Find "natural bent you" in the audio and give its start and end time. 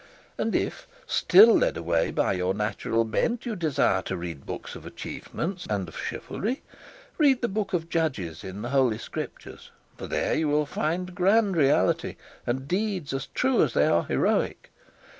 2.55-3.55